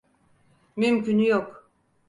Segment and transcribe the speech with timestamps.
[0.75, 1.69] Mümkünü yok.